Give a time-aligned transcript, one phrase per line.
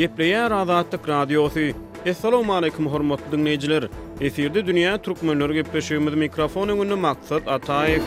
[0.00, 1.66] Gepleýär adatlyk radiosy.
[2.10, 3.84] Assalamu alaykum hormatly dinleýijiler.
[4.24, 8.02] Eferde dünýä türkmenleri gepleşýümiz mikrofonyny maksat ataýyk.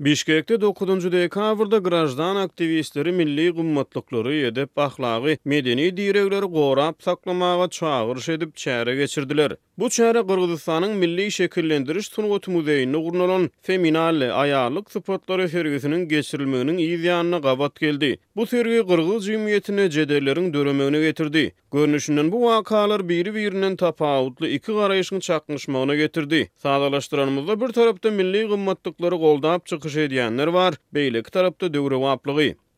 [0.00, 8.56] Bişkekde 9-njy dekabrda grajdan aktivistleri milli gymmatlyklary edep ahlagy medeni direkleri gorap saklamaga çağırış edip
[8.56, 9.52] çäre geçirdiler.
[9.78, 17.80] Bu çäre Qırgyzstanyň milli şekillendiriş sunugat muzeýine gurnulan feminal aýarlyk sypatlary sergisiniň geçirilmeginiň ýa-ýanyna gabat
[17.80, 18.16] geldi.
[18.36, 21.52] Bu sergi Qırgyz jemgyýetine jederleriň döremegini getirdi.
[21.72, 26.50] Görnüşinden bu wakalar biri-birinden tapawutly iki garaýşyň çaqnaşmagyna getirdi.
[26.62, 30.74] Sadalaşdyranymyzda bir tarapda milli gymmatlyklary goldap çykyş edýänler bar.
[30.96, 32.00] Beýlik tarapda döwre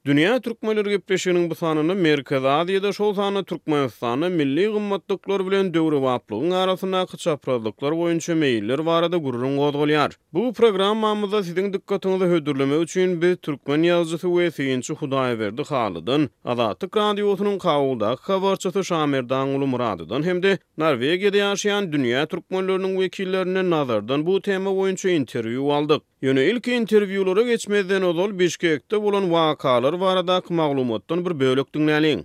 [0.06, 6.50] Dünya Türkmenleri Gepreşi'nin bu sanyny Merkez Aziyada şol sanı Türkmenistany milli gymmatlyklar bilen dövri vaplığın
[6.50, 13.36] arasına kıçapradıklar boyunca meyiller varada gurrun gururun Bu program mağmıza sizin dikkatinizi hödürleme üçin bir
[13.36, 16.30] Türkmen ýazgysy ve seyinci hudaya verdi halıdın.
[16.44, 24.40] Azatik radiyosunun kavulda kavarçası Şamerdan ulu hem de Narvegi'de yaşayan Dünya Türkmenlerinin vekillerine nazardan bu
[24.42, 26.02] tema boýunça interviyy aldyk.
[26.22, 32.24] Ýöne ilki interviyy geçmeden interviyy Bişkekde bolan wakalar ýollar barada maglumatdan bir bölek dinläliň.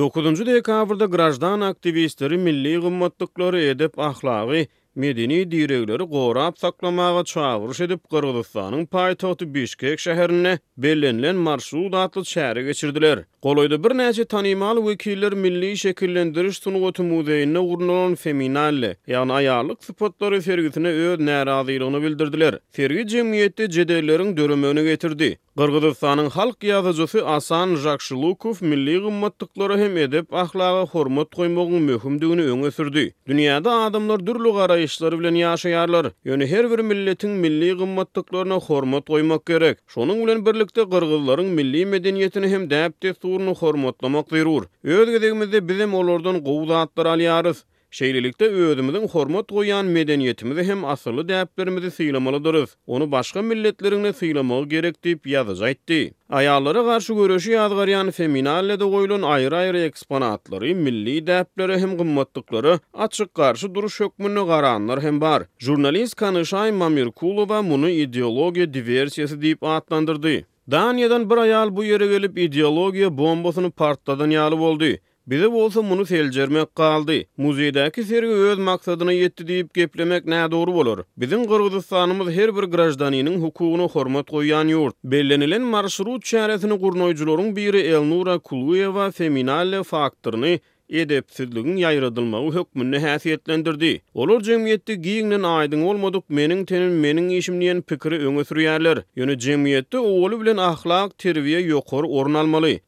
[0.00, 4.64] 9-njy dekabrda graждан aktivistleri milli gymmatlyklary edep ahlagy
[4.96, 13.18] Medeni direkleri gorap saklamağa çağırış edip Kırgızistan'ın payitahtı Bişkek şehirine bellenilen marşrut atlı çare geçirdiler.
[13.42, 20.88] Qoloyda bir nece tanimal vekiller milli şekillendiriş sunugotu muzeyine urnulan feminalle, yani ayarlık sıfatları sergisine
[20.88, 22.58] öz narazilığını bildirdiler.
[22.76, 25.38] Sergi cemiyette cedellerin dörümünü getirdi.
[25.58, 33.12] Qırgızistanın halk yazıcısı Asan Jakşılukov milli qımmatlıqları hem edep ahlağı hormat koymağın mühümdüğünü ön ösürdü.
[33.28, 36.06] Dünyada adamlar dürlü qarayışları bilen yaşayarlar.
[36.24, 39.78] Yönü her bir milletin milli qımmatlıqlarına hormat koymak gerek.
[39.86, 44.62] Şonun ulen birlikte qırgızların milli medeniyetini hem dəbdi surunu hormatlamak zirur.
[44.84, 47.64] Öz bizim olordan qovda atlar aliyarız.
[47.94, 55.26] Şeýlelikde özümizi hormat goýan medeniýetimizi hem asly däplerimizi syýlamaly Onu başga milletleriňle syýlamak gerek diýip
[55.34, 55.98] ýazyp aýtdy.
[56.40, 62.74] Aýallara garşy görüşi ýadgaryan feminalle de goýulan aýry eksponatlary, milli däplere hem gymmatlyklary
[63.06, 65.42] açyk garşy duruş hökmüne garanlar hem bar.
[65.58, 70.40] Jurnalist Kanyşay Mamirkulova muny ideologiýa diversiýasy diýip atlandyrdy.
[70.70, 74.96] Daniyadan bir ayal bu yere gelip ideologiya bombosunu partladan yalı boldy.
[75.26, 77.12] Bize bolsa bunu seljermek kaldı.
[77.38, 80.98] Muzeydäki sergi öz maksadına ýetdi deyip geplemek ne doğru olur?
[81.16, 84.94] Bizim Kırgızistanımız her bir grajdaninin hukukunu hormat koyan ýurt.
[85.04, 90.60] Bellenilen marşrut çaresini gurnoýjylaryň biri Elnura Kuluyeva Feminale Faktorini
[91.02, 93.90] edepsizligin ýaýradylmagy hökmünde häsiýetlendirdi.
[94.22, 98.98] Olar jemgyýetde giýinden aýdyň bolmadyk, meniň tenim, meniň işimden pikiri öňe sürýärler.
[99.18, 102.34] Ýöne jemgyýetde olu bilen ahlak, terbiýe ýokur orun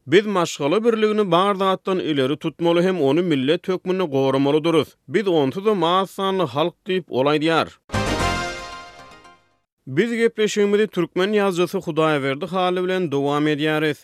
[0.06, 6.39] Biz maşgala birligini bardaatdan ileri tutmaly hem onu millet hökmünde gowrmaly Biz onuň da maassany
[6.43, 7.37] halk diýip olay
[9.87, 13.99] Biz gepleşigimizi Türkmen yazjysy Hudaýa berdi halyň bilen dowam edýäris.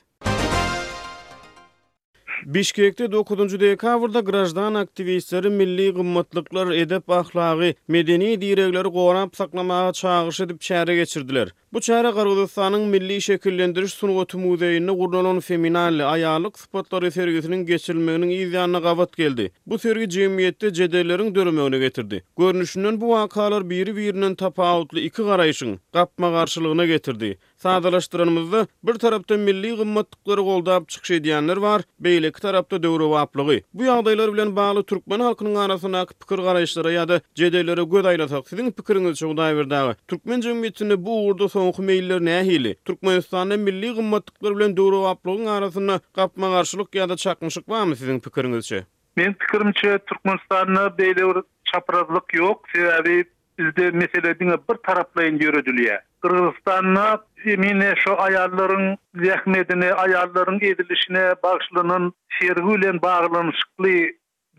[2.47, 10.61] Bişkekde 9-njy dekabrda grajdan aktivistleri milli gymmatlyklar, edep ahlagy, medeni diregleri gorap saklamaga çağrış edip
[10.61, 11.49] çäre geçirdiler.
[11.73, 19.17] Bu çäre Qırgızstanyň milli şekillendiriş sunugaty muzeýine gurulan feminal aýalyk sypatlary sergisiniň geçirilmeginiň ýa-da gawat
[19.17, 19.53] geldi.
[19.67, 22.25] Bu sergi jemgyýetde jedelleriň dörümegine getirdi.
[22.39, 27.39] Görnüşinden bu wakalar biri-birinden tapawutly iki garaýşyň gapma garşylygyna getirdi.
[27.63, 33.61] sadalaşdyrmyzda bir tarapta milli gymmatlyklary goldap çykyş var, bar, beýleki tarapda döwre waplygy.
[33.79, 39.19] Bu ýagdaýlar bilen bagly türkmen halkynyň arasyna pikir garaýşlary ýa-da jedelere göz aýlasak, siziň pikiriňiz
[39.23, 39.95] şu gudaý berdäge.
[40.09, 42.73] Türkmen jemgyýetini bu urda soňky meýiller nähili?
[42.87, 48.83] Türkmenistanyň milli gymmatlyklary bilen döwre waplygynyň arasyna gapma garşylyk ýa-da çakmyşlyk barmy siziň pikiriňizçe?
[49.17, 51.43] Men pikirimçe Türkmenistanyň beýle bir
[51.73, 53.21] çaprazlyk ýok, sebäbi
[53.59, 56.03] bizde meselediňe bir taraplaýyn ýöredilýär.
[56.23, 63.91] Kırgızistan'a emine şu ayarların zehmedine, ayarların edilişine bağışlanan şergüyle bağlanışıklı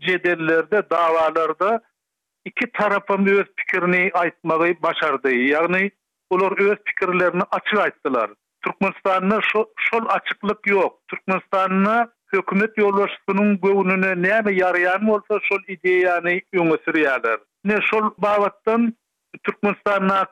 [0.06, 1.80] cedellerde, davalarda
[2.44, 5.30] iki tarafın öz fikrini aitmayı başardı.
[5.34, 5.90] Yani
[6.30, 8.30] olur öz fikirlerini açık aittılar.
[8.64, 9.70] Türkmenistan'a şu,
[10.08, 11.00] açıklık yok.
[11.08, 17.40] Türkmenistan'a hükümet yolaşısının gönlüne ne mi yarayan mı olsa şu ideyi yani yöngü sürüyorlar.
[17.64, 18.94] Ne şu bağlattan
[19.42, 20.24] Türkmenistan'a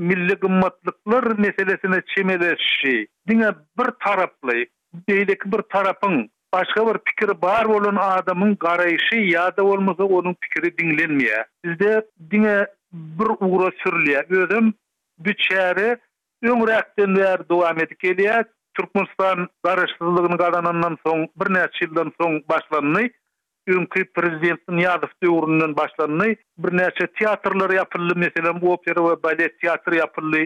[0.00, 3.06] milli gymmatlyklar meselesine çemeleşi.
[3.28, 4.66] Diňe bir taraply,
[5.08, 11.44] beýleki bir tarapyn, başga bir pikiri bar bolan adamyň garaýşy ýa-da bolmasa onuň pikiri dinlenmeýe.
[11.64, 11.90] Bizde
[12.30, 12.58] diňe
[12.92, 14.24] bir ugra sürliýe.
[14.42, 14.74] Özüm
[15.18, 15.96] büçäri
[16.44, 18.44] öňräkden bäri dowam edip gelýär.
[18.76, 23.19] Türkmenistan garaşsyzlygyny gadanandan soň bir näçe ýyldan soň başlanyp
[23.76, 30.42] öňkü prezidentin ýazyp döwründen başlanyny bir näçe teatrlar ýapyldy, meselem opera we balet teatr ýapyldy.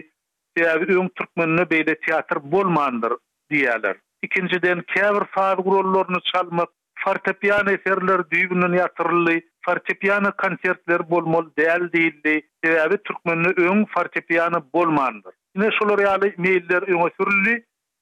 [0.59, 3.15] Ýa-da öň türkmenne beýle teatr bolmandyr
[3.51, 3.97] diýerler.
[4.27, 6.69] Ikinciden käbir faýda gurullaryny çalmak,
[7.03, 12.37] fortepiano eserler düýgünden ýatyrly, fortepiano konsertler bolmaly däl diýildi.
[12.65, 15.33] Ýa-da türkmenne öň fortepiano bolmandyr.
[15.55, 17.57] Ine şol ýaly meýiller öňe sürildi.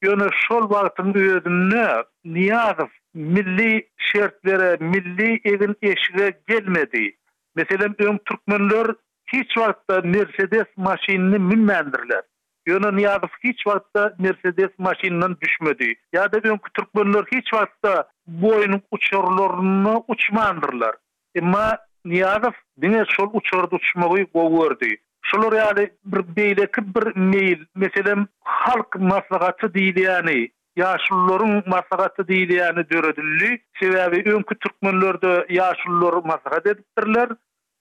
[0.06, 1.86] Ýöne şol wagtyň öýüdünde
[2.38, 7.16] Niýazow milli şertlere, milli evin eşiğe gelmedi.
[7.56, 8.88] Mesela ön Türkmenler
[9.34, 12.22] hiç vakta Mercedes maşinini minmendirler.
[12.68, 15.94] Yönü Niyazıf hiç vakta Mercedes maşinini düşmedi.
[16.14, 20.96] Ya da ön Türkmenler hiç vakta bu oyunun uçurlarını uçmandırlar.
[21.42, 24.98] Ama Niyazıf dine sol uçurdu uçmayı gövverdi.
[25.22, 25.76] Şol oraya
[26.06, 27.66] bir beyle bir meyil.
[27.76, 30.50] Mesela halk maslahatı değil yani.
[30.76, 33.60] Yaşullorun masagatı değil yani dörödüllü.
[33.80, 37.30] sebebi önkü Türkmenlörde yaşullor masagat edipdirler.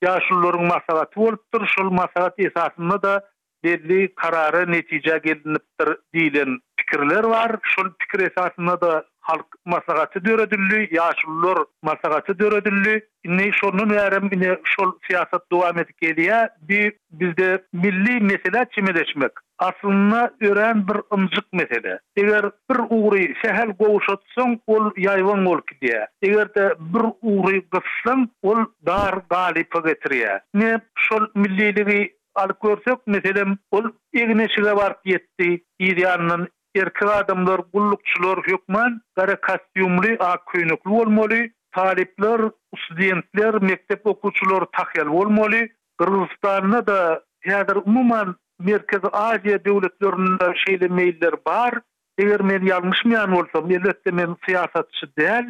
[0.02, 1.60] Yaşullorun masagatı olupdir.
[1.78, 3.28] Şul masagat esasında da
[3.64, 7.56] belli kararı netice gelinipdir deyilen fikirler var.
[7.62, 13.08] Şul fikir esasında da halk masagatı dörödüllü, yaşullor masagatı dörödüllü.
[13.24, 19.32] Ne şunun yarem bine şul siyasat duam etkiliyya bir bizde milli mesela çimileşmek.
[19.62, 21.98] aslında ören bir ımcık mesele.
[22.16, 26.06] Eger bir uğri şehel goğuşatsın, ol yayvan ol ki diye.
[26.22, 30.40] Eger de bir uğri gıtsın, ol dar galipa getiriye.
[30.54, 38.38] Ne şol milliyeliği alıp görsek, meselem ol egine şile var yetti, İdiyanın erkek adamlar, kullukçular
[38.38, 41.40] hükman, gara kastiyumlu, aküynüklü olmalı,
[41.74, 42.40] talipler,
[42.78, 45.68] studentler, mektep okuçular takyal olmalı,
[45.98, 51.74] Kırgızistan'a da Hedir umuman Merkez Aziya devletlerinde şeyle meyiller bar.
[52.18, 55.44] Eğer men yanlışmayan olsam, elbette men siyasatçı değil.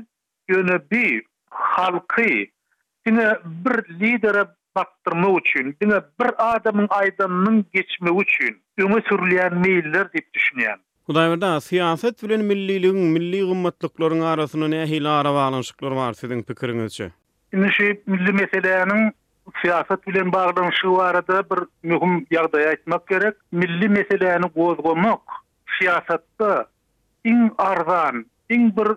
[0.48, 2.22] Yönü bir halkı,
[3.06, 4.44] yine bir lidere
[4.76, 8.48] baktırma uçun, yine bir adamın aydanının geçme uçun,
[8.78, 10.78] öne sürüleyen meyiller deyip düşünüyen.
[11.08, 17.10] Hudaýberda siýasat bilen milliligiň, milli gymmatlyklaryň arasyna nähili e ara bağlanşyklar bar sizin pikiriňizçe?
[17.52, 19.12] Indi şu milli meseleniň
[19.60, 21.60] siyaset bilen bağlanşy warda bir
[21.90, 23.34] möhüm ýagdaýa aýtmak gerek.
[23.52, 25.34] Milli meseleni gozgamak
[25.78, 26.50] siyasatda
[27.24, 28.24] iň arzan,
[28.56, 28.92] iň bir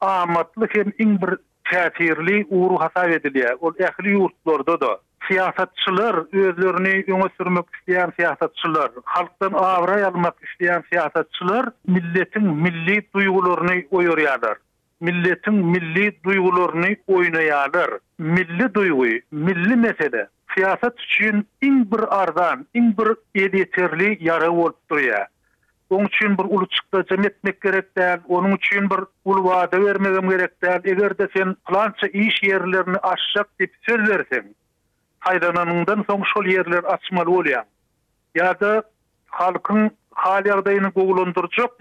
[0.00, 1.36] amatly hem iň bir
[1.70, 3.56] täsirli uru hasab edilýär.
[3.60, 4.92] Ol ähli ýurtlarda da
[5.28, 14.56] siyasatçylar özlerini öňe sürmek isleyen siyasatçylar, halktan awray almak isleyen siyasatçylar milletin milli duýgularyny oýurýarlar.
[15.00, 17.90] milletin milli duygularını oynayalar.
[18.18, 25.28] Milli duygu, milli mesele, siyaset için in bir ardan, in bir editerli yara olduya.
[25.90, 30.30] Onun için bir ulu çıkta cem etmek gerek değil, onun için bir ulu vaada vermem
[30.30, 30.80] gerek değil.
[31.00, 34.54] Eğer de sen planca iş yerlerini açacak deyip söylersen,
[35.20, 37.64] haydananından son şol yerler açmalı oluyan...
[38.34, 38.82] Ya da
[39.26, 41.80] halkın hal yagdayını kogulundurcak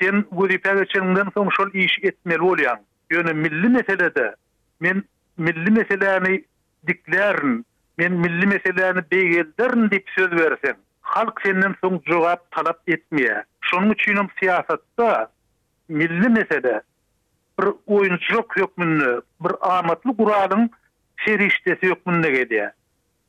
[0.00, 2.78] sen gözi pägeçenden soň şol iş etmeli bolýan.
[3.10, 4.34] Ýöne milli meselede
[4.80, 5.02] men
[5.36, 6.44] milli meselelerini
[6.86, 7.66] diklerin,
[7.98, 13.44] men milli meselelerini beýgeldirin dip söz bersen, halk senden soň jogap talap etmeýär.
[13.70, 15.26] Şonuň üçin hem siýasatda
[15.88, 16.82] milli meselede
[17.60, 20.68] bir oýunçylyk ýokmundy, bir amatly guralyň
[21.26, 22.70] seriştesi ýokmundy diýdi.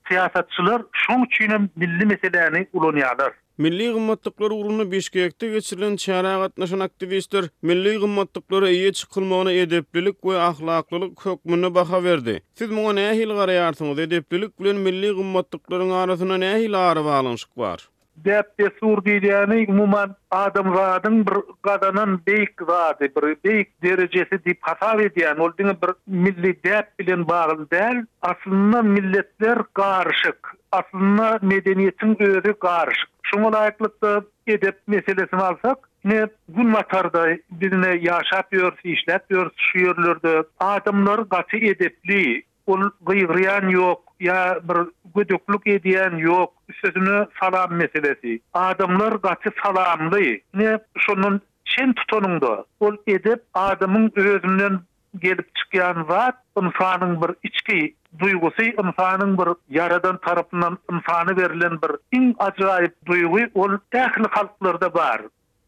[0.08, 3.32] siyasatçılar şoň üçinem milli meselelerini ulanýarlar.
[3.58, 11.26] Milli gymmatlyklar urunu Beşkekde geçirilen çara gatnaşan aktivistler milli gymmatlyklara iýe çykylmagyna edeplilik we ahlaklylyk
[11.26, 12.36] hökmüne baha berdi.
[12.60, 14.02] Siz muňa nähil garaýarsyňyz?
[14.08, 17.90] Edeplilik bilen milli gymmatlyklaryň arasyna nähil ara bağlanyşyk bar?
[18.26, 21.38] dep de surdi diýeni umman adam wadyň bir
[21.68, 25.94] gadanyň beýik wady, bir beýik derejesi diýip hasap edýän, ol diňe bir
[26.26, 28.02] milli dep bilen bagly däl,
[28.32, 33.10] aslynda milletler garşyk, aslynda medeniýetiň özü garşyk.
[33.32, 34.12] Şuňa laýyklykda
[34.48, 36.26] edep meselesini alsak, ne
[36.56, 37.26] gün watarda
[37.62, 44.78] birine ýaşapýar, işläpýär, şu ýerlerde adamlar gaty edepli, ol gıyrıyan yok ya bir
[45.16, 50.20] gödükluk ediyen yok sözünü salam meselesi adamlar gatı salamlı
[50.54, 54.80] ne şunun çin tutunundu ol edip adamın özünden
[55.22, 62.36] gelip çıkan zat insanın bir içki duygusu insanın bir yaradan tarafından insanı verilen bir in
[62.40, 65.22] acayip duygu ol tehli halklarda var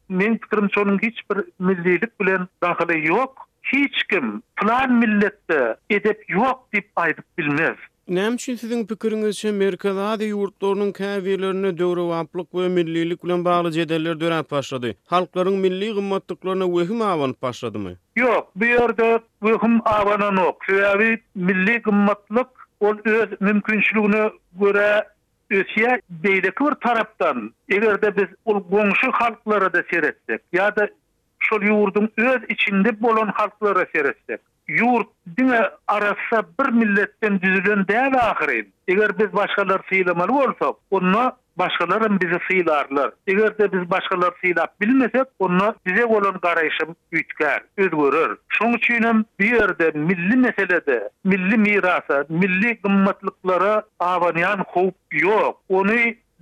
[0.10, 3.48] Men fikrim şonun hiç bir millilik bilen dahili yok.
[3.64, 7.78] hiç kim plan millette edep yok dip aydıp bilmez.
[8.10, 14.20] Näme üçin siziň pikiriňizçe Amerikada da ýurtlarynyň käwirlerini döwre waplyk we millilik bilen bagly jedeller
[14.20, 14.92] dönem başlady.
[15.14, 17.94] Halklaryň milli gymmatlyklaryna wehim awan başladymy?
[18.20, 20.58] Ýok, bu ýerde wehim awana ok.
[20.70, 22.48] Sebäbi milli gymmatlyk
[22.80, 25.08] ol öz mümkinçiligine göre
[25.52, 30.90] ösiye deydeki bir taraftan eğer de biz ol gonşu halkları da seyretsek ya da
[31.50, 34.38] şol yurdun öz içinde bolon halklara seresdi.
[34.68, 35.08] Yurt
[35.38, 38.66] dine arasa bir milletten düzülen değil ahire.
[38.88, 43.12] Eger biz başkalar sıylamalı olsa onunla başkalarım bizi sıylarlar.
[43.28, 48.38] Eger de biz başkalar sıylap bilmesek, onunla bize olan karayışım ütker, özgürür.
[48.50, 55.62] Şun çünüm bir yerde milli meselede, milli mirasa, milli gımmatlıklara avanyan hop yok.
[55.70, 55.92] Onu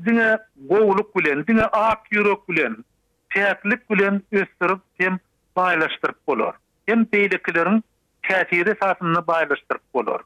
[0.06, 0.38] dine
[0.70, 2.76] govuluk bilen, dine ak yürük bilen,
[3.32, 5.20] teatlik bilen östürüp hem
[5.56, 6.56] baylaştırıp bolar.
[6.86, 7.84] Hem beylikilerin
[8.24, 10.22] tesiri sasını baylaştırıp bolar.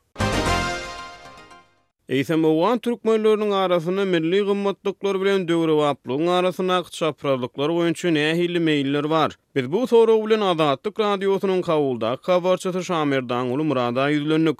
[2.15, 9.31] Eýsem owan türkmenläriniň arasyna milli gymmatlyklar bilen döwre waplygyň arasyna çapralyklar boýunça nähili meýiller bar.
[9.55, 14.59] Biz bu soraw bilen Azatlyk radiosynyň kawulda kawarçysy Şamirdan uly Murada ýüzlenýük.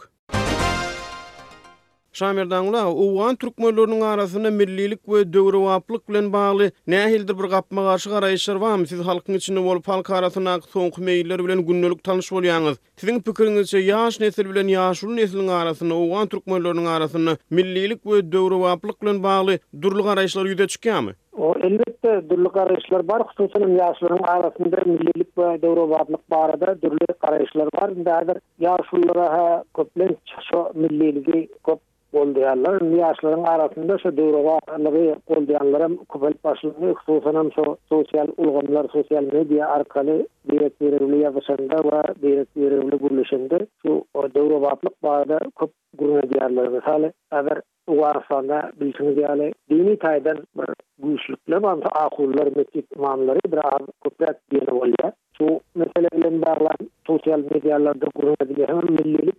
[2.15, 2.65] Şamirdan
[3.03, 8.86] uwan türkmenlörüniň arasynda millilik we döwrewaplyk bilen bagly nähildir bir gapma garşy garaýyşlar bar.
[8.86, 12.75] Siz halkyň içinde bolup halk arasynda soňky meýiller bilen günnelik tanış bolýanyz.
[13.01, 19.01] Siziň pikiriňizçe ýaş nesil bilen ýaşul ulun nesiliň arasynda uwan türkmenlörüniň arasynda millilik we döwrewaplyk
[19.01, 21.12] bilen bagly durly garaýyşlar ýüze çykýarmy?
[21.38, 27.89] O elbetde durly garaýyşlar bar, hususan ýaşlaryň arasynda millilik we döwrewaplyk barada durly garaýyşlar bar.
[28.05, 31.79] Näder ýaşullara köplenç çykýar milliligi köp
[32.15, 39.25] goldiyanlar niyaslaryň arasynda şu döwrüge alyp goldiyanlar hem köpelip başlandy hususan so sosial ulgamlar sosial
[39.36, 40.17] media arkaly
[40.51, 43.91] direkt ýerini ýa we direkt ýerini bulmuşdy şu
[44.36, 47.57] döwrüge baglap bagda köp gurna diýerler mesela agar
[47.88, 50.69] uwarsana bilýän diýeni dini taýdan bir
[51.03, 55.48] güýçlükle bagda aýkullar mesjid imamlary bir az köpäk diýeni bolýar şu
[55.79, 56.72] meselelerden bagla
[57.07, 59.36] sosial medialarda gurna diýeni millilik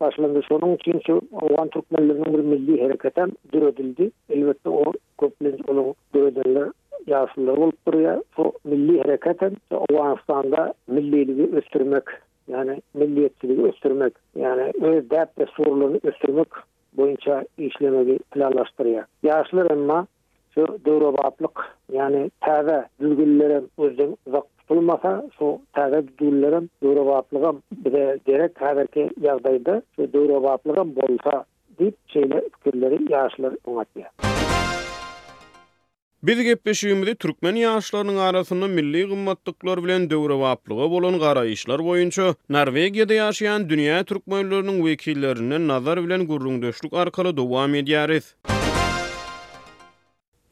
[0.00, 0.42] başlandı.
[0.48, 4.10] sonun için şu Avgan Türkmenlerinin bir milli hareketi dürüldü.
[4.30, 6.72] Elbette o köplenç olan dürüldü.
[7.06, 8.20] Yasınlar olup duruyor.
[8.36, 12.02] Bu milli hareketi Avganistan'da milliyeti östürmek.
[12.48, 14.12] Yani milliyetçiliği östürmek.
[14.36, 16.46] Yani öyle dert ve sorularını östürmek
[16.96, 19.04] boyunca işlemeli planlaştırıyor.
[19.22, 20.06] Yasınlar ama
[20.54, 21.76] şu doğru bağlılık.
[21.92, 27.22] Yani tabi düzgünlerin uzun uzak bulmasa, so täze düllerim, doğru
[27.84, 30.42] bize gerek täzeki ýagdaýda, so doğru
[30.96, 31.44] bolsa
[31.78, 34.04] dip şeýle fikirleri ýaşlar oňatdy.
[36.26, 43.68] Biz gepleşýümizi türkmen ýaşlarynyň arasynda milli gymmatlyklar bilen döwre waplygy bolan garaýyşlar boýunça Norwegiýada ýaşaýan
[43.70, 48.34] dünýä türkmenläriniň wekillerini nazar bilen gurrundaşlyk arkaly dowam edýäris.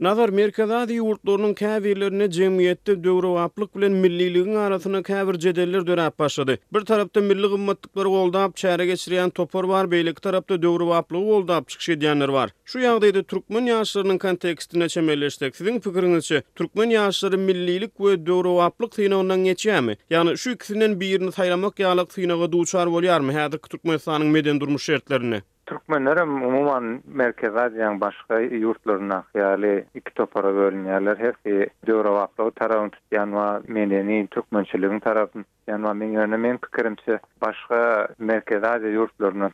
[0.00, 6.58] Nazar Merkeza di yurtlarının kävirlerine cemiyette bilen milliliğin arasına kəvir cedeller dörap başladı.
[6.72, 11.88] Bir tarafta milli gımmatlıkları goldap çare geçiriyen topar var, beylik tarafta dövrü vaplığı goldap çıkış
[11.88, 12.50] edyenler var.
[12.64, 15.56] Şu yağdaydı Türkmen yaşlarının kontekstine çemelleştik.
[15.56, 19.96] Sizin fikrinizce Türkmen yaşları millilik ve dövrü vaplık sinağından geçiyor mi?
[20.10, 23.32] Yani şu ikisinin birini saylamak yağlık sinağı duçar bol yar mı?
[23.32, 25.42] Hedir Türkmen sanın meden durmuş şertlerini.
[25.66, 31.16] Türkmenler hem umuman Merkez Aziyan başka yurtlarına hiyali iki topara bölünyerler.
[31.16, 36.36] her ki Dura Vakta o tarafın tutyan ve meneni Türkmençiliğin tarafın tutyan ve men yönü
[36.36, 39.50] men kıkırımçı başka Merkez Aziyan yurtlarına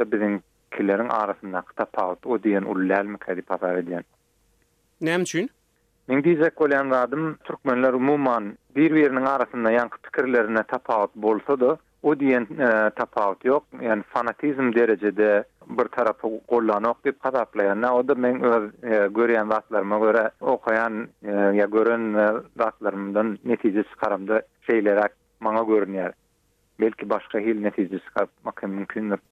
[0.00, 1.08] bizimkilerin
[2.26, 4.04] o diyen ullel mi kadi papar ediyen.
[5.00, 5.24] Nem
[6.08, 8.44] Men dizek bolan radym türkmenler umumman
[8.76, 12.68] bir-biriniň arasynda ýan-ky pikirlerine tapawut bolsa da, o diýen e,
[13.00, 15.30] tapawut ýok, yani fanatizm derejede
[15.80, 17.80] bir tarapy gollanyp dip gatlaýan.
[17.84, 18.40] Näme o da men
[19.18, 22.06] görýän wagtlarymda görä okaýan e, ýa görän
[22.62, 24.40] wagtlarymdan e, netije çykaramda
[24.70, 26.12] şeýleräk maňa görünýär.
[26.80, 29.29] Belki başga hil netije çykarmak mümkindir.